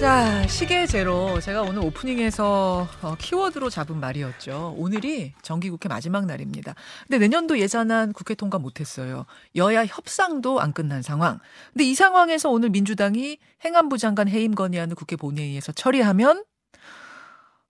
자, 0.00 0.46
시계 0.46 0.86
제로. 0.86 1.40
제가 1.40 1.62
오늘 1.62 1.84
오프닝에서 1.84 2.86
어, 3.02 3.16
키워드로 3.18 3.68
잡은 3.68 3.98
말이었죠. 3.98 4.76
오늘이 4.78 5.32
정기국회 5.42 5.88
마지막 5.88 6.24
날입니다. 6.24 6.76
근데 7.08 7.18
내년도 7.18 7.58
예산안 7.58 8.12
국회 8.12 8.36
통과 8.36 8.60
못했어요. 8.60 9.26
여야 9.56 9.84
협상도 9.84 10.60
안 10.60 10.72
끝난 10.72 11.02
상황. 11.02 11.40
근데 11.72 11.82
이 11.82 11.96
상황에서 11.96 12.48
오늘 12.48 12.70
민주당이 12.70 13.38
행안부 13.64 13.98
장관 13.98 14.28
해임 14.28 14.54
건의안을 14.54 14.94
국회 14.94 15.16
본회의에서 15.16 15.72
처리하면 15.72 16.44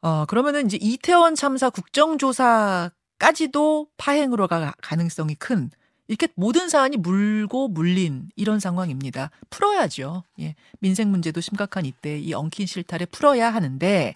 어, 0.03 0.27
그러면은 0.27 0.67
이제 0.67 0.77
이태원 0.79 1.35
참사 1.35 1.71
국정조사까지도 1.71 3.87
파행으로 3.97 4.49
가 4.49 4.75
가능성이 4.83 5.35
큰 5.35 5.71
이렇게 6.09 6.29
모든 6.35 6.69
사안이 6.69 6.97
물고 6.97 7.69
물린 7.69 8.31
이런 8.35 8.61
상황입니다. 8.61 9.31
풀어야죠. 9.51 10.25
예. 10.41 10.55
민생 10.81 11.11
문제도 11.11 11.39
심각한 11.41 11.85
이때 11.85 12.19
이 12.19 12.33
엉킨 12.33 12.67
실타래 12.67 13.05
풀어야 13.05 13.53
하는데 13.53 14.15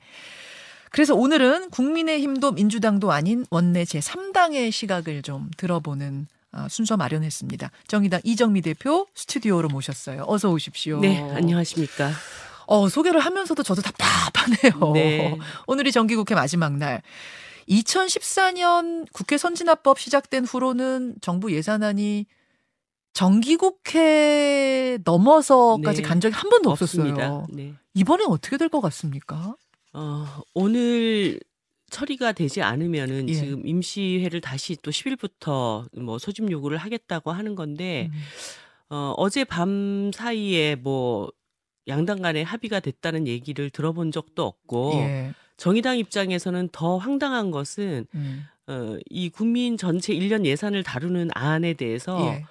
그래서 0.91 1.15
오늘은 1.15 1.71
국민의힘도 1.71 2.53
민주당도 2.53 3.13
아닌 3.13 3.47
원내 3.51 3.85
제3당의 3.85 4.73
시각을 4.73 5.23
좀 5.23 5.51
들어보는 5.57 6.27
아, 6.53 6.69
순서 6.69 6.97
마련했습니다. 6.99 7.71
정의당 7.87 8.21
이정미 8.25 8.61
대표 8.61 9.07
스튜디오로 9.15 9.69
모셨어요. 9.69 10.25
어서 10.27 10.51
오십시오. 10.51 11.01
네, 11.01 11.19
안녕하십니까. 11.35 12.11
어, 12.67 12.89
소개를 12.89 13.21
하면서도 13.21 13.63
저도 13.63 13.83
답답하네요. 13.83 14.93
네. 14.93 15.39
오늘이 15.67 15.93
정기국회 15.93 16.35
마지막 16.35 16.77
날. 16.77 17.03
2014년 17.69 19.07
국회 19.13 19.39
선진화법 19.39 19.99
시작된 19.99 20.45
후로는 20.45 21.17
정부 21.21 21.53
예산안이 21.53 22.27
정기국회 23.13 24.99
넘어서까지 25.05 26.03
네. 26.03 26.09
간 26.09 26.21
적이 26.21 26.35
한 26.35 26.49
번도 26.51 26.71
없습니다. 26.71 27.33
없었어요. 27.33 27.47
네. 27.51 27.75
이번엔 27.95 28.27
어떻게 28.29 28.57
될 28.57 28.69
것 28.69 28.81
같습니까? 28.81 29.55
어, 29.93 30.27
오늘 30.55 31.39
처리가 31.91 32.33
되지 32.33 32.63
않으면은 32.63 33.29
예. 33.29 33.35
지금 33.35 33.67
임시회를 33.67 34.41
다시 34.41 34.77
또 34.83 34.91
10일부터 34.91 35.85
뭐 36.01 36.19
소집 36.19 36.51
요구를 36.51 36.79
하겠다고 36.79 37.33
하는 37.33 37.55
건데 37.55 38.09
음. 38.11 38.23
어, 38.97 39.15
어제 39.19 39.45
밤 39.45 40.11
사이에 40.15 40.75
뭐 40.77 41.31
양당 41.89 42.23
간에 42.23 42.43
합의가 42.43 42.81
됐다는 42.81 43.27
얘기를 43.27 43.69
들어본 43.69 44.11
적도 44.13 44.45
없고 44.47 44.93
예. 44.95 45.35
정의당 45.57 45.99
입장에서는 45.99 46.69
더 46.73 46.97
황당한 46.97 47.51
것은 47.51 48.07
음. 48.15 48.47
어, 48.67 48.97
이 49.11 49.29
국민 49.29 49.77
전체 49.77 50.15
1년 50.15 50.45
예산을 50.45 50.83
다루는 50.83 51.31
안에 51.35 51.75
대해서 51.75 52.19
예. 52.27 52.45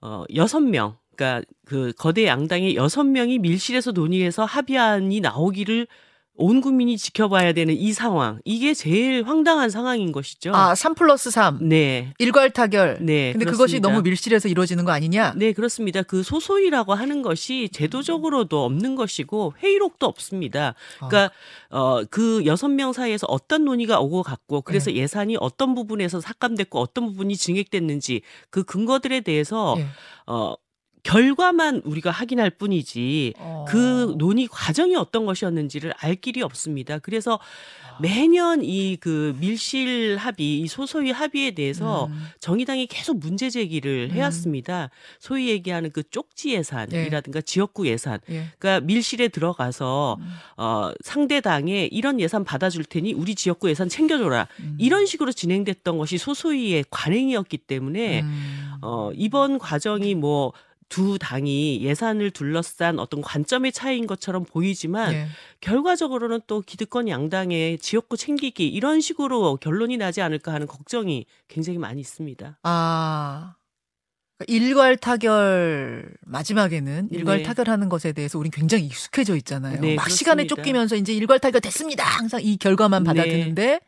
어, 0.00 0.24
여섯 0.34 0.60
명, 0.60 0.96
그러니까 1.16 1.46
그 1.64 1.92
거대 1.96 2.26
양당의 2.26 2.76
여섯 2.76 3.04
명이 3.04 3.38
밀실에서 3.38 3.92
논의해서 3.92 4.44
합의안이 4.44 5.20
나오기를 5.20 5.86
온 6.36 6.60
국민이 6.60 6.98
지켜봐야 6.98 7.52
되는 7.52 7.74
이 7.74 7.92
상황. 7.92 8.40
이게 8.44 8.74
제일 8.74 9.22
황당한 9.22 9.70
상황인 9.70 10.10
것이죠. 10.10 10.52
아, 10.52 10.74
3 10.74 10.94
플러스 10.94 11.30
3. 11.30 11.68
네. 11.68 12.12
일괄 12.18 12.50
타결. 12.50 12.98
네. 13.02 13.32
근데 13.32 13.44
그것이 13.44 13.78
그렇습니다. 13.78 13.88
너무 13.88 14.02
밀실에서 14.02 14.48
이루어지는 14.48 14.84
거 14.84 14.90
아니냐? 14.90 15.34
네, 15.36 15.52
그렇습니다. 15.52 16.02
그 16.02 16.24
소소이라고 16.24 16.94
하는 16.94 17.22
것이 17.22 17.68
제도적으로도 17.72 18.64
없는 18.64 18.96
것이고 18.96 19.54
회의록도 19.62 20.06
없습니다. 20.06 20.74
그러니까 20.96 21.30
어그 21.70 22.42
여섯 22.46 22.68
명 22.68 22.92
사이에서 22.92 23.28
어떤 23.28 23.64
논의가 23.64 24.00
오고 24.00 24.24
갔고 24.24 24.62
그래서 24.62 24.90
네. 24.90 24.96
예산이 24.96 25.36
어떤 25.38 25.74
부분에서 25.76 26.20
삭감됐고 26.20 26.80
어떤 26.80 27.06
부분이 27.06 27.36
증액됐는지 27.36 28.22
그 28.50 28.64
근거들에 28.64 29.20
대해서 29.20 29.76
예. 29.78 29.86
어 30.26 30.54
결과만 31.04 31.82
우리가 31.84 32.10
확인할 32.10 32.50
뿐이지 32.50 33.34
어. 33.38 33.64
그 33.68 34.14
논의 34.18 34.48
과정이 34.50 34.96
어떤 34.96 35.24
것이었는지를 35.24 35.94
알 35.98 36.16
길이 36.16 36.42
없습니다. 36.42 36.98
그래서 36.98 37.34
아. 37.34 37.98
매년 38.00 38.60
이 38.64 38.96
그 39.04 39.36
밀실 39.38 40.16
합의, 40.16 40.60
이 40.60 40.66
소소위 40.66 41.10
합의에 41.10 41.50
대해서 41.50 42.06
음. 42.06 42.26
정의당이 42.40 42.86
계속 42.86 43.18
문제 43.18 43.50
제기를 43.50 44.08
음. 44.10 44.16
해왔습니다. 44.16 44.88
소위 45.18 45.50
얘기하는 45.50 45.90
그 45.90 46.02
쪽지 46.08 46.54
예산이라든가 46.54 47.42
지역구 47.42 47.86
예산. 47.86 48.18
예. 48.30 48.46
그러니까 48.58 48.86
밀실에 48.86 49.28
들어가서 49.28 50.16
음. 50.18 50.26
어 50.56 50.90
상대 51.02 51.42
당에 51.42 51.84
이런 51.92 52.18
예산 52.18 52.44
받아줄 52.44 52.84
테니 52.84 53.12
우리 53.12 53.34
지역구 53.34 53.68
예산 53.68 53.90
챙겨줘라. 53.90 54.48
음. 54.60 54.76
이런 54.78 55.04
식으로 55.04 55.32
진행됐던 55.32 55.98
것이 55.98 56.16
소소위의 56.16 56.86
관행이었기 56.88 57.58
때문에 57.58 58.22
음. 58.22 58.72
어, 58.80 59.10
이번 59.14 59.58
과정이 59.58 60.14
뭐 60.14 60.52
두 60.94 61.18
당이 61.18 61.82
예산을 61.82 62.30
둘러싼 62.30 63.00
어떤 63.00 63.20
관점의 63.20 63.72
차이인 63.72 64.06
것처럼 64.06 64.44
보이지만 64.44 65.12
예. 65.12 65.26
결과적으로는 65.60 66.42
또 66.46 66.60
기득권 66.60 67.08
양당의 67.08 67.78
지역구 67.80 68.16
챙기기 68.16 68.68
이런 68.68 69.00
식으로 69.00 69.56
결론이 69.56 69.96
나지 69.96 70.22
않을까 70.22 70.52
하는 70.52 70.68
걱정이 70.68 71.26
굉장히 71.48 71.80
많이 71.80 72.00
있습니다. 72.00 72.60
아. 72.62 73.56
그러니까 74.38 74.66
일괄 74.66 74.96
타결 74.96 76.14
마지막에는 76.26 77.08
일괄 77.10 77.38
네. 77.38 77.42
타결하는 77.42 77.88
것에 77.88 78.12
대해서 78.12 78.38
우린 78.38 78.52
굉장히 78.52 78.84
익숙해져 78.86 79.34
있잖아요. 79.34 79.80
네, 79.80 79.96
막 79.96 80.08
시간에 80.08 80.44
그렇습니다. 80.44 80.54
쫓기면서 80.54 80.94
이제 80.94 81.12
일괄 81.12 81.40
타결 81.40 81.60
됐습니다. 81.60 82.04
항상 82.04 82.40
이 82.40 82.56
결과만 82.56 83.02
네. 83.02 83.08
받아드는데 83.08 83.80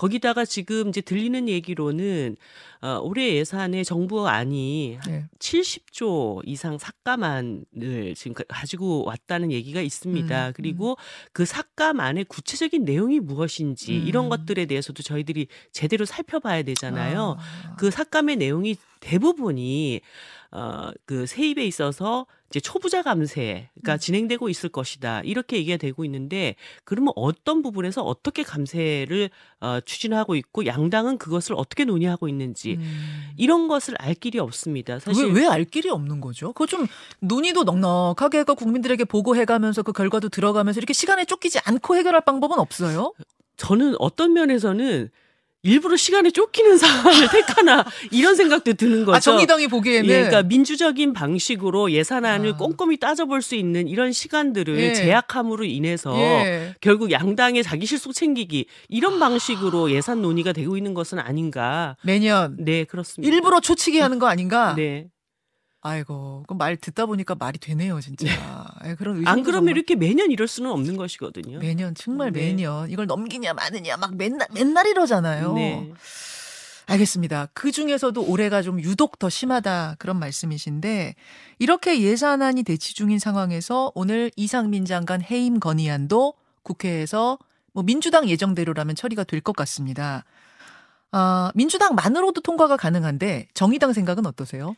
거기다가 0.00 0.46
지금 0.46 0.88
이제 0.88 1.02
들리는 1.02 1.46
얘기로는 1.46 2.36
어, 2.80 2.98
올해 3.02 3.34
예산에 3.34 3.84
정부 3.84 4.26
안이 4.26 4.98
네. 5.06 5.26
70조 5.38 6.40
이상 6.46 6.78
삭감안을 6.78 8.14
지금 8.16 8.32
가- 8.32 8.44
가지고 8.48 9.04
왔다는 9.04 9.52
얘기가 9.52 9.82
있습니다. 9.82 10.46
음, 10.48 10.52
그리고 10.56 10.96
그 11.34 11.44
삭감안의 11.44 12.24
구체적인 12.24 12.84
내용이 12.84 13.20
무엇인지 13.20 13.98
음. 13.98 14.06
이런 14.06 14.30
것들에 14.30 14.64
대해서도 14.64 15.02
저희들이 15.02 15.48
제대로 15.70 16.06
살펴봐야 16.06 16.62
되잖아요. 16.62 17.36
아. 17.38 17.76
그 17.76 17.90
삭감의 17.90 18.36
내용이 18.36 18.76
대부분이 19.00 20.00
어, 20.52 20.90
그 21.04 21.26
세입에 21.26 21.66
있어서 21.66 22.26
이제 22.50 22.58
초부자 22.58 23.02
감세가 23.02 23.94
음. 23.94 23.98
진행되고 23.98 24.48
있을 24.48 24.70
것이다. 24.70 25.20
이렇게 25.22 25.56
얘기가 25.56 25.76
되고 25.76 26.04
있는데 26.04 26.56
그러면 26.84 27.12
어떤 27.14 27.62
부분에서 27.62 28.02
어떻게 28.02 28.42
감세를 28.42 29.30
어, 29.60 29.78
추진하고 29.80 30.34
있고 30.34 30.66
양당은 30.66 31.18
그것을 31.18 31.54
어떻게 31.56 31.84
논의하고 31.84 32.28
있는지 32.28 32.74
음. 32.74 33.30
이런 33.36 33.68
것을 33.68 33.94
알 33.98 34.14
길이 34.14 34.40
없습니다. 34.40 34.98
사실 34.98 35.26
왜왜알 35.26 35.64
길이 35.66 35.90
없는 35.90 36.20
거죠? 36.20 36.52
그거 36.52 36.66
좀 36.66 36.86
논의도 37.20 37.62
넉넉하게 37.62 38.40
해가 38.40 38.54
국민들에게 38.54 39.04
보고해가면서 39.04 39.82
그 39.82 39.92
결과도 39.92 40.28
들어가면서 40.28 40.78
이렇게 40.78 40.92
시간에 40.92 41.24
쫓기지 41.24 41.60
않고 41.64 41.94
해결할 41.94 42.22
방법은 42.22 42.58
없어요? 42.58 43.14
저는 43.56 43.94
어떤 44.00 44.32
면에서는 44.32 45.10
일부러 45.62 45.96
시간에 45.96 46.30
쫓기는 46.30 46.78
상황을 46.78 47.28
택하나 47.32 47.84
이런 48.10 48.34
생각도 48.34 48.72
드는 48.72 49.04
거죠. 49.04 49.16
아 49.16 49.20
정의당이 49.20 49.68
보기에는 49.68 50.08
예, 50.08 50.14
그러니까 50.14 50.42
민주적인 50.42 51.12
방식으로 51.12 51.92
예산안을 51.92 52.52
아. 52.52 52.56
꼼꼼히 52.56 52.96
따져볼 52.96 53.42
수 53.42 53.54
있는 53.54 53.86
이런 53.86 54.12
시간들을 54.12 54.78
예. 54.78 54.94
제약함으로 54.94 55.64
인해서 55.64 56.16
예. 56.18 56.74
결국 56.80 57.10
양당의 57.10 57.62
자기 57.62 57.84
실속 57.84 58.14
챙기기 58.14 58.66
이런 58.88 59.18
방식으로 59.18 59.90
예산 59.90 60.22
논의가 60.22 60.52
되고 60.52 60.76
있는 60.76 60.94
것은 60.94 61.18
아닌가. 61.18 61.96
매년 62.02 62.56
네, 62.58 62.84
그렇습니다. 62.84 63.32
일부러 63.32 63.60
초치게 63.60 64.00
하는 64.00 64.18
거 64.18 64.28
아닌가? 64.28 64.74
네. 64.76 65.08
아이고, 65.82 66.44
그럼 66.46 66.58
말 66.58 66.76
듣다 66.76 67.06
보니까 67.06 67.34
말이 67.34 67.58
되네요, 67.58 68.00
진짜. 68.00 68.26
예, 68.84 68.94
그런 68.96 69.26
안 69.26 69.42
그러면 69.42 69.52
정말 69.52 69.76
이렇게 69.76 69.94
매년 69.94 70.30
이럴 70.30 70.46
수는 70.46 70.70
없는 70.70 70.96
것이거든요. 70.96 71.58
매년 71.58 71.94
정말 71.94 72.32
네. 72.32 72.40
매년 72.40 72.90
이걸 72.90 73.06
넘기냐 73.06 73.54
마느냐 73.54 73.96
막 73.96 74.14
맨날 74.16 74.46
맨날 74.52 74.86
이러잖아요. 74.86 75.54
네. 75.54 75.90
알겠습니다. 76.86 77.48
그 77.54 77.70
중에서도 77.72 78.20
올해가 78.22 78.62
좀 78.62 78.80
유독 78.80 79.18
더 79.18 79.28
심하다 79.30 79.94
그런 79.98 80.18
말씀이신데 80.18 81.14
이렇게 81.60 82.00
예산안이 82.02 82.64
대치 82.64 82.94
중인 82.94 83.18
상황에서 83.20 83.92
오늘 83.94 84.30
이상민 84.36 84.84
장관 84.84 85.22
해임 85.22 85.60
건의안도 85.60 86.34
국회에서 86.62 87.38
뭐 87.72 87.84
민주당 87.84 88.28
예정대로라면 88.28 88.96
처리가 88.96 89.22
될 89.24 89.40
것 89.40 89.54
같습니다. 89.56 90.24
아, 91.12 91.52
민주당만으로도 91.54 92.40
통과가 92.40 92.76
가능한데 92.76 93.48
정의당 93.54 93.92
생각은 93.92 94.26
어떠세요? 94.26 94.74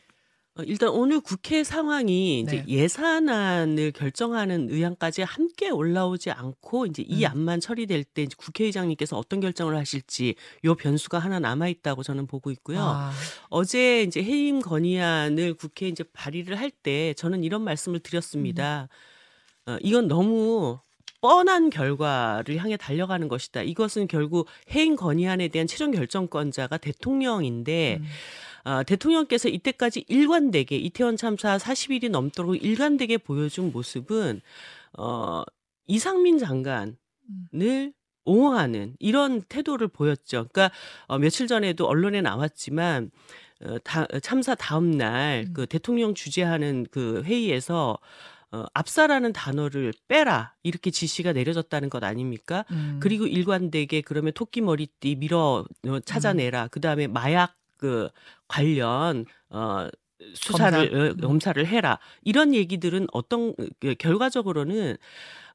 어, 0.55 0.61
일단 0.63 0.89
오늘 0.89 1.19
국회 1.19 1.63
상황이 1.63 2.39
이제 2.41 2.57
네. 2.57 2.65
예산안을 2.67 3.91
결정하는 3.91 4.69
의안까지 4.69 5.23
함께 5.23 5.71
올라오지 5.71 6.29
않고 6.29 6.85
이제 6.85 7.03
이 7.07 7.25
음. 7.25 7.31
안만 7.31 7.59
처리될 7.59 8.03
때 8.03 8.21
이제 8.21 8.35
국회의장님께서 8.37 9.17
어떤 9.17 9.39
결정을 9.39 9.75
하실지 9.75 10.35
요 10.65 10.75
변수가 10.75 11.17
하나 11.17 11.39
남아 11.39 11.69
있다고 11.69 12.03
저는 12.03 12.27
보고 12.27 12.51
있고요. 12.51 12.79
아, 12.81 13.11
어제 13.49 14.03
이제 14.03 14.21
해임 14.21 14.61
건의안을 14.61 15.55
국회에 15.55 15.89
이제 15.89 16.03
발의를 16.13 16.59
할 16.59 16.69
때 16.83 17.13
저는 17.15 17.43
이런 17.43 17.63
말씀을 17.63 17.99
드렸습니다. 17.99 18.89
어, 19.65 19.77
이건 19.81 20.07
너무 20.07 20.79
뻔한 21.21 21.69
결과를 21.69 22.57
향해 22.57 22.75
달려가는 22.75 23.27
것이다. 23.29 23.61
이것은 23.61 24.07
결국 24.07 24.47
해임 24.75 24.95
건의안에 24.97 25.47
대한 25.47 25.67
최종 25.67 25.91
결정권자가 25.91 26.77
대통령인데 26.77 27.99
음. 28.01 28.05
아, 28.63 28.83
대통령께서 28.83 29.49
이때까지 29.49 30.05
일관되게 30.07 30.77
이태원 30.77 31.17
참사 31.17 31.57
40일이 31.57 32.09
넘도록 32.09 32.63
일관되게 32.63 33.17
보여준 33.17 33.71
모습은 33.71 34.41
어 34.97 35.43
이상민 35.87 36.37
장관을 36.37 36.95
옹호하는 38.25 38.95
이런 38.99 39.41
태도를 39.41 39.89
보였죠. 39.89 40.47
그러니까 40.51 40.71
어, 41.07 41.17
며칠 41.17 41.47
전에도 41.47 41.87
언론에 41.87 42.21
나왔지만 42.21 43.11
어, 43.65 43.77
다, 43.79 44.05
참사 44.21 44.55
다음 44.55 44.91
날 44.91 45.45
음. 45.47 45.53
그 45.53 45.65
대통령 45.65 46.13
주재하는 46.13 46.85
그 46.89 47.21
회의에서 47.23 47.97
어, 48.51 48.65
압사라는 48.73 49.33
단어를 49.33 49.93
빼라 50.07 50.53
이렇게 50.63 50.91
지시가 50.91 51.33
내려졌다는 51.33 51.89
것 51.89 52.03
아닙니까? 52.03 52.65
음. 52.71 52.99
그리고 53.01 53.25
일관되게 53.25 54.01
그러면 54.01 54.31
토끼 54.33 54.61
머리띠 54.61 55.15
밀어 55.15 55.65
어, 55.87 55.99
찾아내라. 55.99 56.67
그 56.67 56.79
다음에 56.79 57.07
마약 57.07 57.55
그 57.83 58.07
관련 58.47 59.25
어 59.49 59.89
수사를 60.35 60.89
검사. 60.89 60.97
어, 60.97 61.07
음. 61.09 61.17
검사를 61.17 61.67
해라. 61.67 61.99
이런 62.23 62.53
얘기들은 62.53 63.07
어떤 63.11 63.53
그 63.81 63.95
결과적으로는 63.99 64.95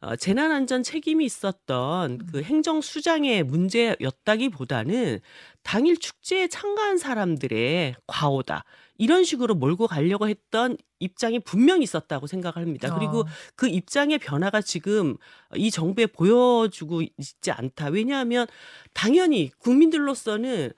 어, 0.01 0.15
재난안전 0.15 0.83
책임이 0.83 1.25
있었던 1.25 2.11
음. 2.11 2.27
그 2.31 2.43
행정수장의 2.43 3.45
문제였다기보다는 3.45 5.21
당일 5.63 5.97
축제에 5.99 6.49
참가한 6.49 6.99
사람들의 6.99 7.95
과오다. 8.07 8.65
이런 8.99 9.25
식으로 9.25 9.55
몰고 9.55 9.87
가려고 9.87 10.29
했던 10.29 10.77
입장이 10.99 11.39
분명히 11.41 11.85
있었다고 11.85 12.27
생각합니다. 12.27 12.95
그리고 12.95 13.21
어. 13.21 13.27
그 13.57 13.69
입장의 13.69 14.19
변화가 14.19 14.61
지금 14.61 15.17
이 15.57 15.71
정부에 15.71 16.07
보여주고 16.07 17.01
있지 17.03 17.51
않다. 17.51 17.87
왜냐하면 17.87 18.47
당연히 18.93 19.51
국민들로서는 19.59 20.73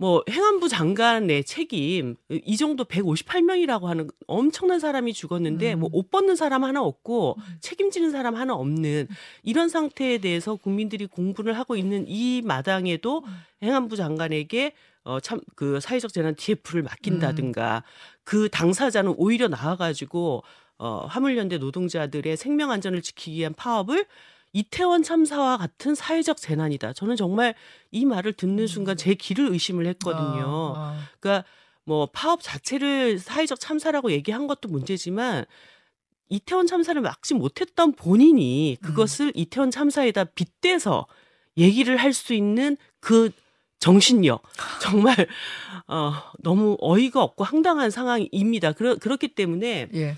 뭐 0.00 0.24
행안부 0.30 0.70
장관의 0.70 1.44
책임 1.44 2.16
이 2.30 2.56
정도 2.56 2.84
158명이라고 2.84 3.82
하는 3.82 4.08
엄청난 4.26 4.80
사람이 4.80 5.12
죽었는데 5.12 5.74
음. 5.74 5.80
뭐옷 5.80 6.10
벗는 6.10 6.36
사람 6.36 6.64
하나 6.64 6.80
없고 6.82 7.36
책임지는 7.60 8.10
사람 8.10 8.34
하나 8.34 8.54
없는 8.54 9.08
이런 9.42 9.68
상태에 9.68 10.16
대해서 10.16 10.56
국민들이 10.56 11.04
공분을 11.04 11.52
하고 11.58 11.76
있는 11.76 12.06
이 12.08 12.40
마당에도 12.42 13.22
행안부 13.62 13.96
장관에게 13.96 14.72
어 15.04 15.20
참 15.20 15.40
그 15.54 15.80
사회적 15.80 16.14
재난 16.14 16.34
TF를 16.34 16.82
맡긴다든가 16.82 17.82
그 18.24 18.48
당사자는 18.48 19.14
오히려 19.18 19.48
나와 19.48 19.76
가지고 19.76 20.42
어 20.78 21.04
화물연대 21.10 21.58
노동자들의 21.58 22.38
생명 22.38 22.70
안전을 22.70 23.02
지키기 23.02 23.38
위한 23.38 23.52
파업을 23.52 24.06
이태원 24.52 25.02
참사와 25.02 25.56
같은 25.58 25.94
사회적 25.94 26.36
재난이다. 26.36 26.92
저는 26.92 27.16
정말 27.16 27.54
이 27.90 28.04
말을 28.04 28.32
듣는 28.32 28.66
순간 28.66 28.96
제 28.96 29.14
귀를 29.14 29.48
의심을 29.52 29.86
했거든요. 29.86 30.44
어, 30.44 30.74
어. 30.76 30.96
그러니까 31.20 31.46
뭐 31.84 32.06
파업 32.12 32.42
자체를 32.42 33.18
사회적 33.18 33.60
참사라고 33.60 34.10
얘기한 34.12 34.46
것도 34.46 34.68
문제지만 34.68 35.44
이태원 36.28 36.66
참사를 36.66 37.00
막지 37.00 37.34
못했던 37.34 37.92
본인이 37.92 38.76
그것을 38.82 39.32
이태원 39.34 39.70
참사에다 39.70 40.24
빗대서 40.24 41.06
얘기를 41.56 41.96
할 41.96 42.12
수 42.12 42.34
있는 42.34 42.76
그 43.00 43.30
정신력 43.80 44.42
정말 44.82 45.26
어 45.88 46.12
너무 46.40 46.76
어이가 46.80 47.22
없고 47.22 47.44
황당한 47.44 47.90
상황입니다. 47.90 48.72
그러, 48.72 48.96
그렇기 48.96 49.34
때문에 49.34 49.88
예. 49.94 50.16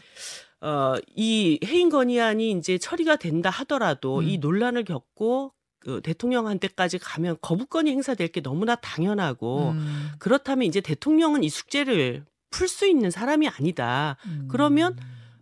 어, 0.62 0.94
이 1.16 1.58
해임 1.64 1.88
건의안이 1.88 2.52
이제 2.52 2.78
처리가 2.78 3.16
된다 3.16 3.50
하더라도 3.50 4.18
음. 4.18 4.28
이 4.28 4.38
논란을 4.38 4.84
겪고 4.84 5.52
그 5.80 6.00
대통령한테까지 6.02 6.98
가면 6.98 7.36
거부권이 7.42 7.90
행사될 7.90 8.28
게 8.28 8.40
너무나 8.40 8.76
당연하고 8.76 9.70
음. 9.70 10.12
그렇다면 10.20 10.66
이제 10.68 10.80
대통령은 10.80 11.42
이 11.42 11.48
숙제를 11.48 12.24
풀 12.50 12.68
수 12.68 12.86
있는 12.86 13.10
사람이 13.10 13.48
아니다. 13.48 14.16
음. 14.26 14.46
그러면 14.48 14.96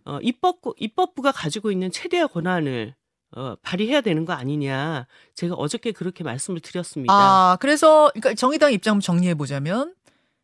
어, 0.05 0.17
입법 0.23 0.59
입법부가 0.77 1.31
가지고 1.31 1.71
있는 1.71 1.91
최대의 1.91 2.27
권한을 2.29 2.95
어, 3.35 3.55
발휘해야 3.61 4.01
되는 4.01 4.25
거 4.25 4.33
아니냐. 4.33 5.05
제가 5.35 5.53
어저께 5.53 5.91
그렇게 5.91 6.23
말씀을 6.23 6.61
드렸습니다. 6.61 7.13
아, 7.13 7.57
그래서 7.61 8.09
그러니까 8.13 8.33
정의당 8.33 8.73
입장 8.73 8.99
정리해 8.99 9.35
보자면 9.35 9.93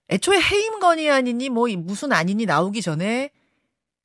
애초에 0.09 0.39
해임 0.39 0.79
건의안이니 0.79 1.49
뭐이 1.49 1.77
무슨 1.77 2.11
안이니 2.11 2.45
나오기 2.45 2.83
전에 2.83 3.31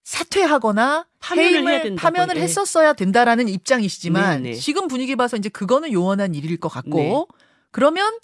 사퇴하거나 0.04 1.06
파면을 1.20 1.50
해임을 1.50 1.72
해야 1.72 1.82
된다고, 1.82 2.02
파면을 2.02 2.36
예. 2.36 2.42
했었어야 2.42 2.92
된다라는 2.92 3.48
입장이시지만 3.48 4.42
네, 4.42 4.50
네. 4.50 4.54
지금 4.56 4.88
분위기 4.88 5.16
봐서 5.16 5.36
이제 5.36 5.48
그거는 5.48 5.92
요원한 5.92 6.34
일일 6.34 6.58
것 6.58 6.68
같고 6.68 6.98
네. 6.98 7.24
그러면 7.70 8.18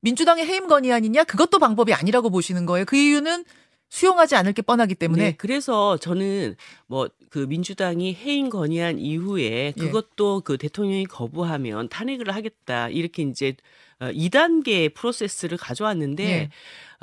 민주당의 0.00 0.46
해임 0.46 0.68
건의안이냐 0.68 1.24
그것도 1.24 1.58
방법이 1.58 1.92
아니라고 1.92 2.30
보시는 2.30 2.66
거예요. 2.66 2.84
그 2.84 2.96
이유는 2.96 3.44
수용하지 3.88 4.36
않을 4.36 4.52
게 4.52 4.62
뻔하기 4.62 4.94
때문에 4.94 5.22
네, 5.22 5.32
그래서 5.36 5.96
저는 5.96 6.56
뭐 6.86 7.08
그 7.34 7.40
민주당이 7.40 8.14
해임 8.14 8.48
건의안 8.48 9.00
이후에 9.00 9.72
예. 9.76 9.80
그것도 9.80 10.42
그 10.42 10.56
대통령이 10.56 11.04
거부하면 11.06 11.88
탄핵을 11.88 12.32
하겠다 12.32 12.88
이렇게 12.90 13.24
이제 13.24 13.56
어, 13.98 14.04
2단계 14.04 14.94
프로세스를 14.94 15.58
가져왔는데 15.58 16.24
예. 16.24 16.50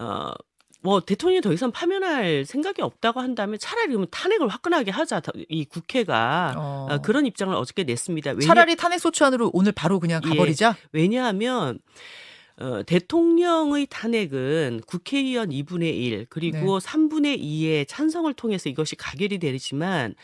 어. 0.01 0.31
뭐 0.83 0.99
대통령이 0.99 1.41
더 1.41 1.53
이상 1.53 1.71
파면할 1.71 2.43
생각이 2.45 2.81
없다고 2.81 3.19
한다면 3.19 3.59
차라리 3.59 3.89
그러면 3.89 4.07
탄핵을 4.09 4.47
화끈하게 4.47 4.91
하자 4.91 5.19
더- 5.19 5.31
이 5.47 5.63
국회가 5.65 6.53
어. 6.57 6.87
어, 6.89 6.97
그런 6.99 7.25
입장을 7.25 7.53
어저께 7.55 7.83
냈습니다. 7.83 8.31
왜냐, 8.31 8.45
차라리 8.47 8.75
탄핵 8.75 8.99
소추안으로 8.99 9.51
오늘 9.53 9.71
바로 9.71 9.99
그냥 9.99 10.21
예. 10.25 10.29
가버리자. 10.29 10.75
왜냐하면 10.91 11.79
어, 12.57 12.81
대통령의 12.85 13.87
탄핵은 13.89 14.81
국회의원 14.87 15.49
2분의 15.49 15.95
1 15.95 16.25
그리고 16.29 16.79
네. 16.79 16.87
3분의 16.87 17.39
2의 17.41 17.87
찬성을 17.87 18.31
통해서 18.33 18.69
이것이 18.69 18.95
가결이 18.95 19.37
되지만 19.39 20.15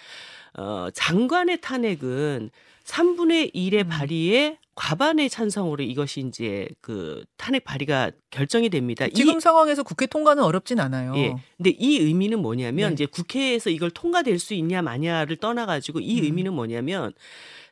어, 0.57 0.87
장관의 0.93 1.61
탄핵은 1.61 2.49
3분의 2.83 3.53
1의 3.53 3.85
음. 3.85 3.89
발의에 3.89 4.57
과반의 4.77 5.29
찬성으로 5.31 5.83
이것이 5.83 6.19
이제 6.21 6.67
그 6.81 7.25
탄핵 7.35 7.63
발의가 7.63 8.11
결정이 8.29 8.69
됩니다. 8.69 9.07
이- 9.07 9.11
지금 9.13 9.39
상황에서 9.39 9.81
국회 9.81 10.05
통과는 10.05 10.43
어렵진 10.43 10.79
않아요. 10.79 11.13
예. 11.17 11.35
근데 11.57 11.71
이 11.71 11.97
의미는 11.97 12.39
뭐냐면 12.43 12.89
네. 12.89 12.93
이제 12.93 13.05
국회에서 13.07 13.71
이걸 13.71 13.89
통과될 13.89 14.37
수 14.37 14.53
있냐 14.53 14.83
마냐를 14.83 15.37
떠나 15.37 15.65
가지고 15.65 15.99
이 15.99 16.19
음. 16.19 16.25
의미는 16.25 16.53
뭐냐면 16.53 17.11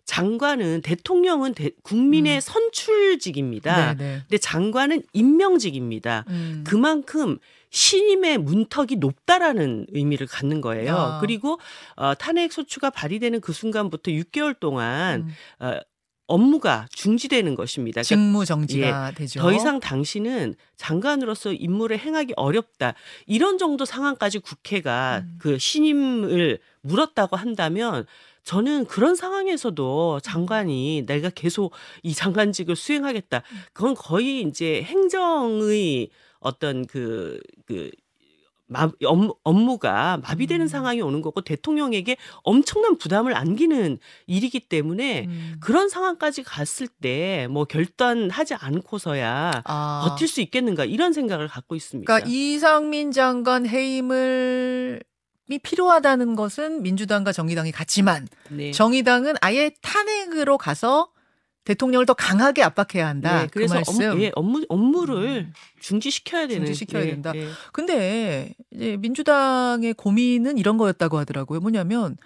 장관은 0.06 0.82
대통령은 0.82 1.54
대- 1.54 1.72
국민의 1.84 2.38
음. 2.38 2.42
선출직입니다. 2.42 3.94
네, 3.94 4.04
네. 4.04 4.20
근데 4.22 4.38
장관은 4.40 5.04
임명직입니다. 5.14 6.26
음. 6.30 6.64
그만큼 6.66 7.38
신임의 7.70 8.38
문턱이 8.40 8.96
높다라는 8.98 9.88
의미를 9.92 10.26
갖는 10.28 10.62
거예요. 10.62 10.96
아. 10.96 11.20
그리고 11.20 11.60
어, 11.98 12.16
탄핵 12.16 12.52
소추가 12.52 12.90
발의되는 12.90 13.42
그 13.42 13.54
순간부터 13.54 14.12
6개월 14.12 14.60
동안 14.60 15.22
음. 15.60 15.66
어, 15.66 15.80
업무가 16.28 16.88
중지되는 16.92 17.56
것입니다. 17.56 18.02
그러니까 18.02 18.08
직무 18.08 18.46
정지가 18.46 19.12
되죠. 19.12 19.40
더 19.40 19.54
이상 19.54 19.80
당신은 19.80 20.56
장관으로서 20.76 21.54
임무를 21.54 22.00
행하기 22.00 22.34
어렵다. 22.36 22.96
이런 23.28 23.58
정도 23.58 23.86
상황까지 23.86 24.40
국회가 24.40 25.24
음. 25.24 25.36
그 25.40 25.60
신임을 25.60 26.60
물었다고 26.82 27.36
한다면 27.36 28.06
저는 28.44 28.86
그런 28.86 29.16
상황에서도 29.16 30.20
장관이 30.22 31.06
내가 31.08 31.30
계속 31.30 31.74
이 32.04 32.14
장관직을 32.14 32.76
수행하겠다. 32.76 33.42
그건 33.74 33.96
거의 33.96 34.42
이제 34.42 34.84
행정의 34.84 36.10
어떤 36.40 36.86
그, 36.86 37.40
그, 37.66 37.90
마, 38.68 38.90
업무, 39.06 39.36
업무 39.44 39.78
가 39.78 40.18
마비되는 40.24 40.66
음. 40.66 40.68
상황이 40.68 41.02
오는 41.02 41.22
거고 41.22 41.42
대통령에게 41.42 42.18
엄청난 42.44 42.98
부담을 42.98 43.36
안기는 43.36 43.98
일이기 44.28 44.60
때문에 44.60 45.26
음. 45.26 45.56
그런 45.60 45.90
상황까지 45.90 46.44
갔을 46.44 46.88
때 46.88 47.46
뭐 47.50 47.66
결단하지 47.66 48.56
않고서야 48.56 49.64
아. 49.66 50.06
버틸 50.08 50.28
수 50.28 50.42
있겠는가 50.42 50.86
이런 50.86 51.14
생각을 51.14 51.48
갖고 51.48 51.76
있습니다. 51.76 52.06
그러니까 52.06 52.30
이상민 52.30 53.12
장관 53.12 53.66
해임을 53.68 55.02
이 55.50 55.60
필요하다는 55.60 56.36
것은 56.36 56.82
민주당과 56.82 57.32
정의당이 57.32 57.72
같지만 57.72 58.28
네. 58.50 58.72
정의당은 58.72 59.36
아예 59.42 59.72
탄핵으로 59.82 60.58
가서 60.58 61.10
대통령을 61.66 62.06
더 62.06 62.14
강하게 62.14 62.64
압박해야 62.64 63.08
한다. 63.08 63.42
네, 63.42 63.48
그 63.48 63.54
그래서 63.56 63.76
말씀. 63.76 63.94
업무, 64.10 64.22
예, 64.24 64.32
업무 64.36 64.64
업무를 64.70 65.46
음. 65.48 65.54
중지시켜야 65.80 66.48
되는 66.48 66.66
중지시켜야 66.66 67.04
예, 67.04 67.08
된다. 67.08 67.34
예. 67.36 67.50
근데 67.74 68.54
이제 68.72 68.98
민주당의 68.98 69.94
고민은 69.96 70.58
이런 70.58 70.78
거였다고 70.78 71.18
하더라고요. 71.18 71.60
뭐냐면 71.60 72.18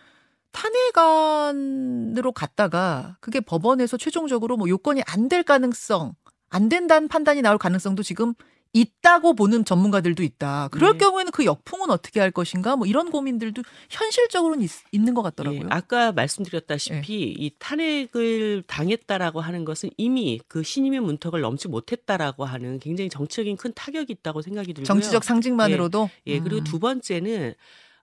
탄핵안으로 0.51 2.31
갔다가 2.31 3.17
그게 3.21 3.39
법원에서 3.39 3.97
최종적으로 3.97 4.57
뭐 4.57 4.67
요건이 4.69 5.01
안 5.05 5.29
될 5.29 5.43
가능성, 5.43 6.13
안 6.49 6.69
된다는 6.69 7.07
판단이 7.07 7.41
나올 7.43 7.57
가능성도 7.59 8.01
지금 8.03 8.33
있다고 8.73 9.33
보는 9.33 9.65
전문가들도 9.65 10.21
있다. 10.21 10.67
그럴 10.71 10.93
네. 10.93 10.99
경우에는 10.99 11.31
그 11.31 11.43
역풍은 11.43 11.89
어떻게 11.89 12.19
할 12.19 12.29
것인가? 12.29 12.75
뭐 12.75 12.85
이런 12.85 13.09
고민들도 13.09 13.63
현실적으로는 13.89 14.63
있, 14.63 14.69
있는 14.91 15.15
것 15.15 15.23
같더라고요. 15.23 15.61
예, 15.61 15.67
아까 15.69 16.11
말씀드렸다시피 16.11 17.35
이 17.37 17.51
탄핵을 17.57 18.63
당했다라고 18.67 19.41
하는 19.41 19.65
것은 19.65 19.89
이미 19.97 20.39
그 20.47 20.61
신임의 20.61 20.99
문턱을 20.99 21.41
넘지 21.41 21.67
못했다라고 21.67 22.45
하는 22.45 22.79
굉장히 22.79 23.09
정치적인 23.09 23.57
큰 23.57 23.73
타격이 23.73 24.13
있다고 24.13 24.43
생각이 24.43 24.73
들고요. 24.73 24.85
정치적 24.85 25.23
상징만으로도. 25.23 26.09
예, 26.27 26.39
그리고 26.39 26.57
음. 26.57 26.63
두 26.63 26.77
번째는 26.77 27.55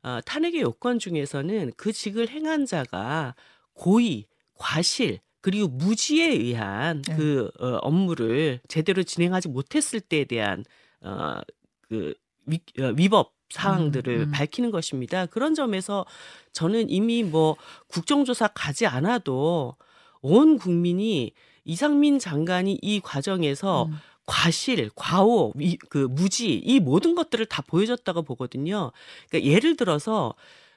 어, 0.02 0.20
탄핵의 0.24 0.62
요건 0.62 0.98
중에서는 0.98 1.72
그 1.76 1.92
직을 1.92 2.28
행한 2.28 2.66
자가 2.66 3.34
고의 3.74 4.26
과실 4.54 5.20
그리고 5.46 5.68
무지에 5.68 6.26
의한 6.26 7.02
네. 7.02 7.14
그 7.14 7.48
어, 7.60 7.78
업무를 7.82 8.58
제대로 8.66 9.04
진행하지 9.04 9.46
못했을 9.46 10.00
때에 10.00 10.24
대한 10.24 10.64
어, 11.00 11.36
그 11.82 12.14
위, 12.46 12.58
어, 12.80 12.92
위법 12.96 13.32
사항들을 13.50 14.12
음, 14.12 14.22
음. 14.22 14.30
밝히는 14.32 14.72
것입니다. 14.72 15.26
그런 15.26 15.54
점에서 15.54 16.04
저는 16.52 16.90
이미 16.90 17.22
뭐 17.22 17.54
국정조사 17.86 18.48
가지 18.54 18.88
않아도 18.88 19.76
온 20.20 20.58
국민이 20.58 21.30
이상민 21.64 22.18
장관이 22.18 22.80
이 22.82 22.98
과정에서 22.98 23.84
음. 23.84 23.98
과실, 24.26 24.90
과오, 24.96 25.52
위, 25.54 25.76
그 25.76 26.08
무지 26.10 26.54
이 26.54 26.80
모든 26.80 27.14
것들을 27.14 27.46
다 27.46 27.62
보여줬다고 27.62 28.22
보거든요. 28.22 28.90
그러니까 29.30 29.48
예를 29.48 29.76
들어서 29.76 30.34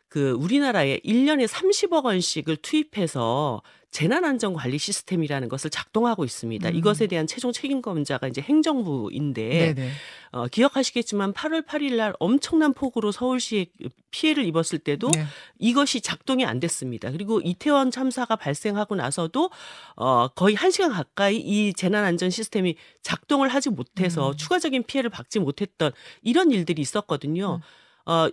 그 0.09 0.31
우리나라에 0.31 0.99
1년에 0.99 1.47
30억 1.47 2.05
원씩을 2.05 2.57
투입해서 2.57 3.63
재난안전관리 3.91 4.77
시스템이라는 4.77 5.49
것을 5.49 5.69
작동하고 5.69 6.23
있습니다. 6.23 6.69
음. 6.69 6.75
이것에 6.75 7.07
대한 7.07 7.25
최종 7.25 7.51
책임검자가 7.51 8.27
이제 8.27 8.39
행정부인데 8.41 9.73
네네. 9.73 9.91
어, 10.31 10.47
기억하시겠지만 10.47 11.33
8월 11.33 11.65
8일 11.65 11.95
날 11.95 12.13
엄청난 12.19 12.73
폭우로 12.73 13.11
서울시에 13.11 13.65
피해를 14.11 14.45
입었을 14.45 14.79
때도 14.79 15.09
네. 15.09 15.25
이것이 15.57 16.01
작동이 16.01 16.45
안 16.45 16.59
됐습니다. 16.59 17.11
그리고 17.11 17.41
이태원 17.41 17.89
참사가 17.89 18.35
발생하고 18.35 18.95
나서도 18.95 19.49
어 19.95 20.27
거의 20.29 20.55
한시간 20.55 20.91
가까이 20.91 21.37
이 21.37 21.73
재난 21.73 22.05
안전 22.05 22.29
시스템이 22.29 22.75
작동을 23.01 23.49
하지 23.49 23.69
못해서 23.71 24.31
음. 24.31 24.37
추가적인 24.37 24.83
피해를 24.83 25.09
받지 25.09 25.39
못했던 25.39 25.91
이런 26.21 26.51
일들이 26.51 26.81
있었거든요. 26.81 27.59
음. 28.05 28.11
어 28.11 28.29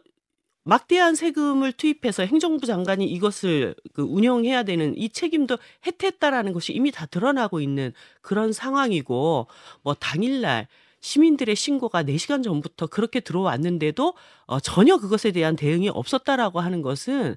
막대한 0.68 1.14
세금을 1.14 1.70
투입해서 1.72 2.24
행정부 2.24 2.66
장관이 2.66 3.06
이것을 3.06 3.76
그 3.92 4.02
운영해야 4.02 4.64
되는 4.64 4.98
이 4.98 5.08
책임도 5.08 5.58
해태했다라는 5.86 6.52
것이 6.52 6.72
이미 6.72 6.90
다 6.90 7.06
드러나고 7.06 7.60
있는 7.60 7.92
그런 8.20 8.52
상황이고 8.52 9.46
뭐 9.82 9.94
당일날 9.94 10.66
시민들의 10.98 11.54
신고가 11.54 12.02
4시간 12.02 12.42
전부터 12.42 12.88
그렇게 12.88 13.20
들어왔는데도 13.20 14.14
어, 14.46 14.58
전혀 14.58 14.96
그것에 14.96 15.30
대한 15.30 15.54
대응이 15.54 15.88
없었다라고 15.88 16.58
하는 16.58 16.82
것은 16.82 17.36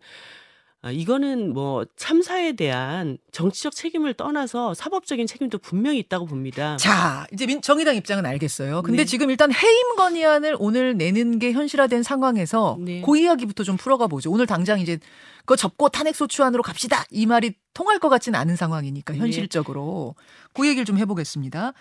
아, 0.81 0.91
이거는 0.91 1.53
뭐 1.53 1.85
참사에 1.97 2.53
대한 2.53 3.17
정치적 3.33 3.75
책임을 3.75 4.13
떠나서 4.13 4.73
사법적인 4.73 5.27
책임도 5.27 5.57
분명히 5.57 5.99
있다고 5.99 6.25
봅니다. 6.25 6.77
자, 6.77 7.27
이제 7.33 7.45
민, 7.45 7.61
정의당 7.61 7.97
입장은 7.97 8.25
알겠어요. 8.25 8.81
근데 8.83 9.03
네. 9.03 9.05
지금 9.05 9.29
일단 9.29 9.51
해임 9.53 9.95
건의안을 9.97 10.55
오늘 10.57 10.95
내는 10.95 11.37
게 11.37 11.51
현실화된 11.51 12.01
상황에서 12.03 12.77
네. 12.79 13.01
그 13.05 13.17
이야기부터 13.17 13.65
좀 13.65 13.75
풀어가 13.75 14.07
보죠. 14.07 14.31
오늘 14.31 14.47
당장 14.47 14.79
이제 14.79 14.99
그거 15.39 15.57
접고 15.57 15.89
탄핵 15.89 16.15
소추안으로 16.15 16.63
갑시다. 16.63 17.03
이 17.11 17.25
말이 17.25 17.55
통할 17.73 17.99
것 17.99 18.07
같지는 18.07 18.39
않은 18.39 18.55
상황이니까 18.55 19.13
네. 19.13 19.19
현실적으로 19.19 20.15
그 20.53 20.65
얘기를 20.65 20.85
좀 20.85 20.97
해보겠습니다. 20.97 21.73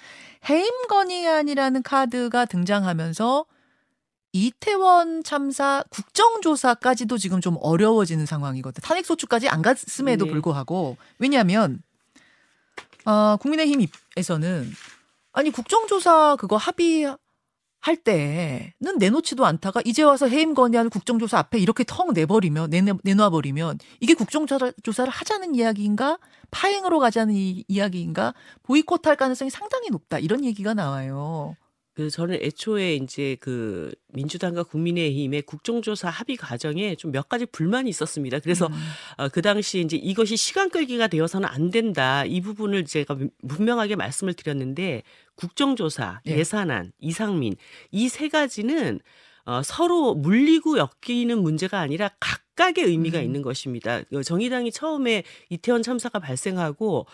해임 0.48 0.70
건의안이라는 0.88 1.84
카드가 1.84 2.46
등장하면서 2.46 3.44
이태원 4.46 5.22
참사 5.24 5.84
국정조사까지도 5.90 7.18
지금 7.18 7.40
좀 7.40 7.56
어려워지는 7.60 8.26
상황이거든. 8.26 8.80
탄핵 8.82 9.04
소추까지 9.04 9.48
안 9.48 9.62
갔음에도 9.62 10.26
네. 10.26 10.30
불구하고 10.30 10.96
왜냐하면 11.18 11.82
아, 13.04 13.38
국민의힘에서는 13.40 14.70
아니 15.32 15.50
국정조사 15.50 16.36
그거 16.36 16.56
합의 16.56 17.16
할 17.80 17.96
때는 17.96 18.98
내놓지도 18.98 19.46
않다가 19.46 19.80
이제 19.84 20.02
와서 20.02 20.26
해임 20.26 20.52
건의안을 20.52 20.90
국정조사 20.90 21.38
앞에 21.38 21.58
이렇게 21.58 21.84
텅 21.86 22.12
내버리면 22.12 22.70
내내, 22.70 22.92
내놔 23.04 23.30
버리면 23.30 23.78
이게 24.00 24.14
국정조사를 24.14 24.74
조사를 24.82 25.10
하자는 25.10 25.54
이야기인가 25.54 26.18
파행으로 26.50 26.98
가자는 26.98 27.34
이, 27.34 27.64
이야기인가 27.68 28.34
보이콧할 28.64 29.16
가능성이 29.16 29.50
상당히 29.50 29.90
높다 29.90 30.18
이런 30.18 30.44
얘기가 30.44 30.74
나와요. 30.74 31.56
그 31.98 32.10
저는 32.10 32.38
애초에 32.40 32.94
이제 32.94 33.36
그 33.40 33.92
민주당과 34.12 34.62
국민의힘의 34.62 35.42
국정조사 35.42 36.08
합의 36.08 36.36
과정에 36.36 36.94
좀 36.94 37.10
몇 37.10 37.28
가지 37.28 37.44
불만이 37.46 37.90
있었습니다. 37.90 38.38
그래서 38.38 38.66
음. 38.68 38.72
어, 39.16 39.28
그 39.28 39.42
당시 39.42 39.80
이제 39.80 39.96
이것이 39.96 40.36
시간 40.36 40.70
끌기가 40.70 41.08
되어서는 41.08 41.48
안 41.48 41.70
된다. 41.70 42.24
이 42.24 42.40
부분을 42.40 42.84
제가 42.84 43.18
분명하게 43.48 43.96
말씀을 43.96 44.34
드렸는데 44.34 45.02
국정조사, 45.34 46.20
예. 46.28 46.36
예산안, 46.36 46.92
이상민 47.00 47.56
이세 47.90 48.28
가지는 48.28 49.00
어, 49.44 49.62
서로 49.64 50.14
물리고 50.14 50.76
엮이는 50.78 51.42
문제가 51.42 51.80
아니라 51.80 52.10
각각의 52.20 52.84
의미가 52.84 53.18
음. 53.18 53.24
있는 53.24 53.42
것입니다. 53.42 54.02
그 54.02 54.22
정의당이 54.22 54.70
처음에 54.70 55.24
이태원 55.48 55.82
참사가 55.82 56.20
발생하고 56.20 57.06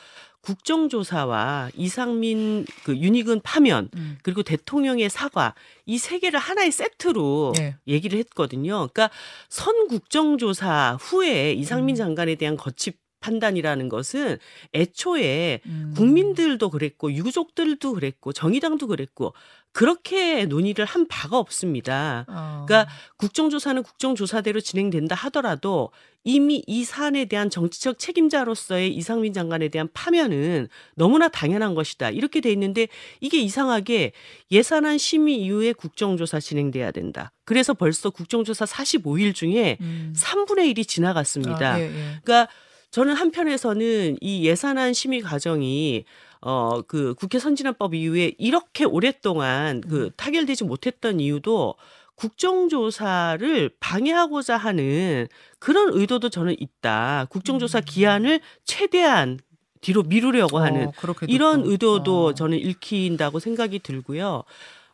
국정조사와 0.45 1.71
이상민 1.75 2.67
그 2.85 2.97
윤희근 2.97 3.41
파면 3.43 3.89
음. 3.97 4.19
그리고 4.23 4.43
대통령의 4.43 5.11
사과 5.11 5.55
이 5.87 5.99
세 5.99 6.19
개를 6.19 6.39
하나의 6.39 6.71
세트로 6.71 7.55
예. 7.59 7.77
얘기를 7.87 8.19
했거든요. 8.21 8.89
그러니까 8.93 9.11
선 9.49 9.89
국정조사 9.89 10.99
후에 11.01 11.53
이상민 11.53 11.95
음. 11.95 11.97
장관에 11.97 12.35
대한 12.35 12.57
거치 12.57 12.93
판단이라는 13.25 13.89
것은 13.89 14.39
애초에 14.75 15.61
음. 15.65 15.95
국민들도 15.97 16.69
그랬고 16.69 17.11
유족들도 17.11 17.95
그랬고 17.95 18.33
정의당도 18.35 18.87
그랬고 18.87 19.33
그렇게 19.73 20.45
논의를 20.45 20.85
한 20.85 21.09
바가 21.09 21.37
없습니다. 21.39 22.27
어. 22.29 22.65
그러니까 22.67 22.93
국정조사는 23.17 23.83
국정조사대로 23.83 24.61
진행된다 24.61 25.17
하더라도 25.17 25.91
이미 26.23 26.63
이 26.67 26.85
사안에 26.85 27.25
대한 27.25 27.51
정치적 27.51 27.99
책임자로서의 27.99 28.95
이상민 28.95 29.33
장관에 29.33 29.69
대한 29.69 29.89
파면은 29.93 30.69
너무나 30.95 31.29
당연한 31.29 31.75
것이다. 31.75 32.11
이렇게 32.11 32.41
돼 32.41 32.53
있는데 32.53 32.87
이게 33.21 33.39
이상하게 33.41 34.13
예산안 34.53 34.97
심의 34.97 35.43
이후에 35.43 35.73
국정조사 35.73 36.39
진행돼야 36.39 36.93
된다. 36.93 37.33
그래서 37.45 37.75
벌써 37.75 38.11
국정조사 38.11 38.65
45일 38.67 39.35
중에 39.35 39.77
음. 39.81 40.15
3분의 40.17 40.73
1이 40.73 40.87
지나갔습니다. 40.87 41.73
아, 41.73 41.81
예, 41.81 41.85
예. 41.87 42.21
그러니까 42.23 42.49
저는 42.95 43.15
한편에서는 43.15 44.19
이 44.21 44.47
예산안 44.47 44.93
심의 44.93 45.21
과정이 45.21 46.05
어 46.41 46.83
그 46.87 47.15
국회 47.15 47.41
선진화법 47.41 47.95
이후에 47.95 48.35
이렇게 48.39 48.85
오랫동안 48.85 49.81
그 49.81 50.11
타결되지 50.17 50.63
못했던 50.65 51.19
이유도 51.19 51.75
국정조사를 52.15 53.71
방해하고자 53.81 54.57
하는 54.57 55.27
그런 55.59 55.89
의도도 55.93 56.29
저는 56.29 56.55
있다. 56.61 57.27
국정조사 57.31 57.81
기한을 57.81 58.41
최대한 58.65 59.41
뒤로 59.81 60.05
미루려고 60.05 60.59
하는 60.59 60.89
어, 60.89 60.93
이런 61.27 61.65
또. 61.65 61.71
의도도 61.73 62.25
어. 62.27 62.35
저는 62.35 62.59
읽힌다고 62.59 63.41
생각이 63.41 63.81
들고요. 63.81 64.45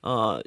어, 0.02 0.38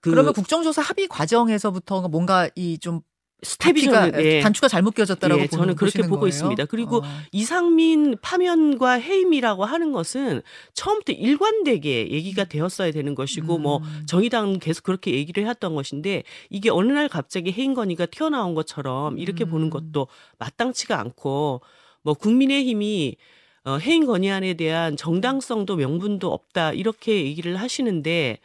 그 0.00 0.10
그러면 0.10 0.32
국정조사 0.34 0.82
합의 0.82 1.08
과정에서부터 1.08 2.06
뭔가 2.08 2.48
이 2.54 2.78
좀 2.80 3.00
스텝이 3.40 3.82
저는, 3.82 4.24
예. 4.24 4.40
단추가 4.40 4.66
잘못 4.66 4.94
껴졌다라고 4.94 5.42
예, 5.42 5.46
저는 5.46 5.76
그렇게 5.76 6.02
보고 6.02 6.20
거예요? 6.20 6.28
있습니다. 6.28 6.64
그리고 6.64 6.98
어. 6.98 7.02
이상민 7.30 8.16
파면과 8.20 8.92
해임이라고 8.94 9.64
하는 9.64 9.92
것은 9.92 10.42
처음부터 10.74 11.12
일관되게 11.12 12.10
얘기가 12.10 12.44
되었어야 12.44 12.90
되는 12.90 13.14
것이고 13.14 13.58
뭐 13.58 13.78
음. 13.78 14.04
정의당은 14.06 14.58
계속 14.58 14.82
그렇게 14.82 15.12
얘기를 15.12 15.44
해왔던 15.44 15.76
것인데 15.76 16.24
이게 16.50 16.68
어느 16.70 16.90
날 16.90 17.08
갑자기 17.08 17.52
해임 17.52 17.74
건의가 17.74 18.06
튀어나온 18.06 18.54
것처럼 18.54 19.18
이렇게 19.18 19.44
음. 19.44 19.50
보는 19.50 19.70
것도 19.70 20.08
마땅치가 20.38 20.98
않고 20.98 21.60
뭐 22.02 22.14
국민의힘이 22.14 23.16
어, 23.64 23.76
해임 23.76 24.06
건의안에 24.06 24.54
대한 24.54 24.96
정당성도 24.96 25.76
명분도 25.76 26.32
없다 26.32 26.72
이렇게 26.72 27.24
얘기를 27.24 27.56
하시는데 27.56 28.38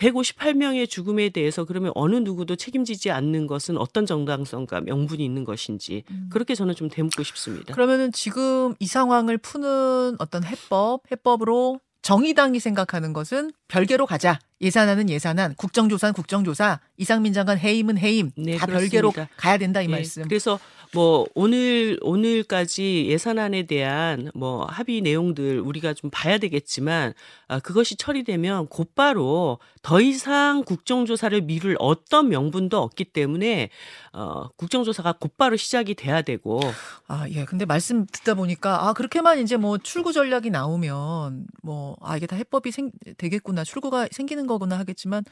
158명의 0.00 0.88
죽음에 0.88 1.28
대해서 1.30 1.64
그러면 1.64 1.92
어느 1.94 2.16
누구도 2.16 2.56
책임지지 2.56 3.10
않는 3.10 3.46
것은 3.46 3.76
어떤 3.78 4.06
정당성과 4.06 4.82
명분이 4.82 5.24
있는 5.24 5.44
것인지 5.44 6.04
음. 6.10 6.28
그렇게 6.30 6.54
저는 6.54 6.74
좀 6.74 6.88
되묻고 6.88 7.22
싶습니다. 7.22 7.74
그러면은 7.74 8.12
지금 8.12 8.74
이 8.78 8.86
상황을 8.86 9.38
푸는 9.38 10.16
어떤 10.18 10.44
해법, 10.44 11.02
해법으로 11.10 11.80
정의당이 12.02 12.60
생각하는 12.60 13.12
것은 13.12 13.52
별개로 13.66 14.06
가자. 14.06 14.38
예산안은 14.60 15.10
예산안, 15.10 15.54
국정조사는 15.56 16.14
국정조사, 16.14 16.80
이상민 16.96 17.32
장관 17.32 17.58
해임은 17.58 17.98
해임. 17.98 18.30
네, 18.36 18.56
다 18.56 18.66
별개로 18.66 19.10
그렇습니다. 19.10 19.36
가야 19.36 19.58
된다 19.58 19.82
이 19.82 19.84
예, 19.84 19.88
말씀. 19.88 20.22
그래서 20.22 20.58
뭐 20.94 21.26
오늘 21.34 21.98
오늘까지 22.00 23.06
예산안에 23.08 23.66
대한 23.66 24.30
뭐 24.34 24.64
합의 24.64 25.00
내용들 25.02 25.60
우리가 25.60 25.92
좀 25.94 26.10
봐야 26.10 26.38
되겠지만 26.38 27.12
아, 27.46 27.60
그것이 27.60 27.96
처리되면 27.96 28.68
곧바로 28.68 29.58
더 29.82 30.00
이상 30.00 30.64
국정조사를 30.64 31.38
미룰 31.42 31.76
어떤 31.78 32.28
명분도 32.28 32.78
없기 32.78 33.04
때문에 33.04 33.68
어, 34.12 34.48
국정조사가 34.56 35.14
곧바로 35.20 35.56
시작이 35.56 35.94
돼야 35.94 36.22
되고 36.22 36.60
아, 37.06 37.26
예. 37.30 37.44
근데 37.44 37.64
말씀 37.64 38.06
듣다 38.06 38.34
보니까 38.34 38.88
아, 38.88 38.92
그렇게만 38.94 39.40
이제 39.40 39.56
뭐 39.56 39.78
출구 39.78 40.12
전략이 40.12 40.50
나오면 40.50 41.46
뭐 41.62 41.96
아, 42.00 42.16
이게 42.16 42.26
다 42.26 42.36
해법이 42.36 42.70
생 42.70 42.90
되겠구나. 43.18 43.64
출구가 43.64 44.08
생기는 44.10 44.46
거구나 44.46 44.78
하겠지만 44.78 45.24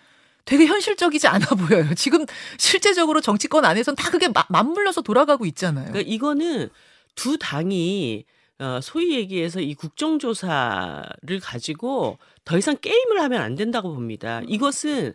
되게 0.47 0.65
현실적이지 0.67 1.27
않아 1.27 1.47
보여요. 1.49 1.85
지금 1.95 2.25
실제적으로 2.57 3.21
정치권 3.21 3.65
안에선 3.67 3.95
다 3.97 4.11
그게 4.11 4.29
마- 4.29 4.47
맞물려서 4.49 5.03
돌아가고 5.03 5.45
있잖아요. 5.47 5.89
그러니까 5.93 6.11
이거는 6.11 6.71
두 7.15 7.37
당이 7.37 8.25
어, 8.59 8.81
소위 8.83 9.15
얘기해서 9.17 9.61
이 9.61 9.75
국정조사를 9.75 11.41
가지고 11.43 12.19
더 12.45 12.57
이상 12.57 12.77
게임을 12.81 13.21
하면 13.21 13.43
안 13.43 13.55
된다고 13.55 13.93
봅니다. 13.93 14.41
이것은 14.47 15.13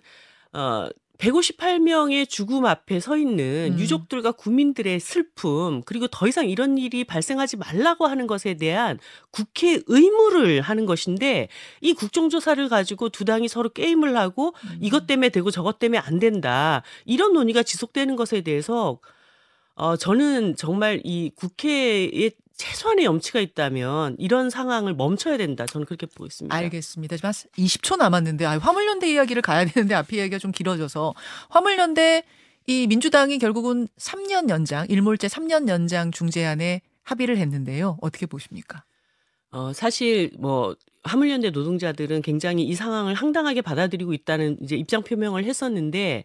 어 0.54 0.90
158명의 1.22 2.28
죽음 2.28 2.66
앞에 2.66 3.00
서 3.00 3.16
있는 3.16 3.74
음. 3.74 3.80
유족들과 3.80 4.32
국민들의 4.32 5.00
슬픔 5.00 5.84
그리고 5.86 6.08
더 6.08 6.28
이상 6.28 6.50
이런 6.50 6.78
일이 6.80 7.04
발생하지 7.04 7.58
말라고 7.58 8.08
하는 8.08 8.26
것에 8.26 8.56
대한 8.56 8.98
국회 9.30 9.80
의무를 9.86 10.62
하는 10.62 10.86
것인데 10.88 11.48
이 11.80 11.94
국정조사를 11.94 12.68
가지고 12.70 13.10
두 13.10 13.24
당이 13.24 13.48
서로 13.48 13.70
게임을 13.70 14.18
하고 14.18 14.54
음. 14.64 14.78
이것 14.82 15.06
때문에 15.06 15.30
되고 15.30 15.52
저것 15.52 15.78
때문에 15.78 16.00
안 16.00 16.18
된다 16.18 16.82
이런 17.06 17.34
논의가 17.34 17.62
지속되는 17.62 18.16
것에 18.16 18.42
대해서 18.42 19.00
어 19.76 19.96
저는 19.96 20.56
정말 20.56 21.02
이 21.04 21.32
국회에 21.36 22.32
최소한의 22.56 23.06
염치가 23.06 23.40
있다면 23.40 24.16
이런 24.20 24.50
상황을 24.50 24.94
멈춰야 24.94 25.38
된다. 25.38 25.66
저는 25.66 25.86
그렇게 25.86 26.06
보고 26.06 26.26
있습니다. 26.26 26.56
알겠습니다. 26.56 27.16
지금 27.18 27.28
한 27.28 27.34
20초 27.34 27.98
남았는데 27.98 28.46
아, 28.46 28.58
화물연대 28.58 29.12
이야기를 29.12 29.42
가야 29.42 29.66
되는데 29.66 29.96
앞에 29.96 30.18
이야기가 30.18 30.38
좀 30.38 30.52
길어져서 30.52 31.14
화물연대 31.50 32.24
이 32.68 32.88
민주당이 32.88 33.40
결국은 33.40 33.88
3년 33.98 34.50
연장 34.50 34.86
일몰제 34.88 35.28
3년 35.28 35.68
연장 35.68 36.12
중재안에 36.12 36.82
합의를 37.04 37.38
했는데요. 37.38 37.98
어떻게 38.02 38.26
보십니까? 38.26 38.84
어 39.52 39.74
사실 39.74 40.32
뭐 40.40 40.76
화물연대 41.04 41.50
노동자들은 41.50 42.22
굉장히 42.22 42.64
이 42.64 42.76
상황을 42.76 43.16
황당하게 43.16 43.62
받아들이고 43.62 44.14
있다는 44.14 44.58
이제 44.62 44.76
입장 44.76 45.02
표명을 45.02 45.46
했었는데 45.46 46.24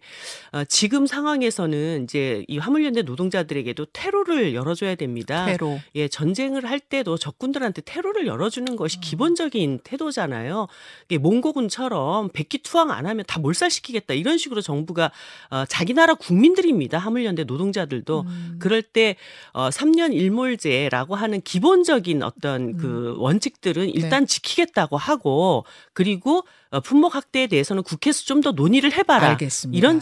어 0.51 0.63
지금 0.65 1.07
상황에서는 1.07 2.03
이제 2.03 2.45
이 2.47 2.59
화물연대 2.59 3.01
노동자들에게도 3.01 3.85
테러를 3.91 4.53
열어줘야 4.53 4.95
됩니다. 4.95 5.45
테로. 5.45 5.79
예, 5.95 6.07
전쟁을 6.07 6.65
할 6.65 6.79
때도 6.79 7.17
적군들한테 7.17 7.81
테러를 7.81 8.27
열어주는 8.27 8.75
것이 8.75 8.99
기본적인 8.99 9.79
태도잖아요. 9.83 10.67
이게 11.05 11.17
몽고군처럼 11.17 12.29
백기투항 12.29 12.91
안 12.91 13.07
하면 13.07 13.25
다 13.27 13.39
몰살시키겠다 13.39 14.13
이런 14.13 14.37
식으로 14.37 14.61
정부가 14.61 15.11
어, 15.49 15.65
자기 15.67 15.93
나라 15.93 16.13
국민들입니다. 16.13 16.99
화물연대 16.99 17.45
노동자들도 17.45 18.21
음. 18.21 18.55
그럴 18.59 18.83
때 18.83 19.15
어, 19.53 19.69
3년 19.69 20.13
일몰제라고 20.13 21.15
하는 21.15 21.41
기본적인 21.41 22.21
어떤 22.21 22.77
그 22.77 23.15
원칙들은 23.17 23.89
일단 23.89 24.27
지키 24.27 24.66
겠다고 24.67 24.97
하고 24.97 25.65
그리고 25.93 26.43
어, 26.69 26.79
품목 26.79 27.15
확대에 27.15 27.47
대해서는 27.47 27.83
국회에서 27.83 28.23
좀 28.25 28.41
더 28.41 28.51
논의를 28.51 28.93
해봐라. 28.93 29.29
알겠습니다. 29.31 29.77
이런 29.77 29.99